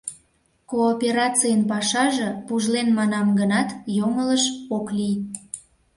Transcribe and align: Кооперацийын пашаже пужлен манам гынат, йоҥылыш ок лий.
Кооперацийын 0.71 1.61
пашаже 1.71 2.29
пужлен 2.45 2.87
манам 2.97 3.27
гынат, 3.39 3.69
йоҥылыш 3.97 4.43
ок 4.77 4.87
лий. 4.97 5.15